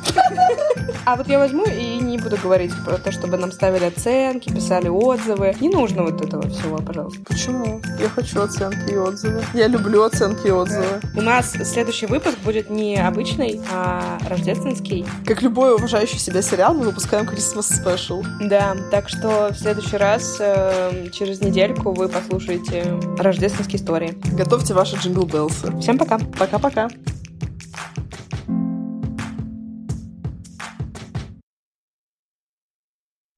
[1.04, 4.88] А вот я возьму и не буду говорить про то, чтобы нам ставили оценки, писали
[4.88, 5.56] отзывы.
[5.60, 7.22] Не нужно вот этого всего, пожалуйста.
[7.26, 7.82] Почему?
[8.00, 9.44] Я хочу оценки и отзывы.
[9.56, 11.02] Я люблю оценки и отзывы.
[11.16, 15.08] У нас следующий выпуск будет не обычный, а рождественский.
[15.26, 18.24] Как любой уважающий себя сериал, мы выпускаем Christmas Special.
[18.42, 24.18] Да, так что в следующий раз, э, через недельку, вы послушаете рождественские истории.
[24.34, 25.76] Готовьте ваши джингл белсы.
[25.80, 26.20] Всем пока!
[26.38, 26.90] Пока-пока.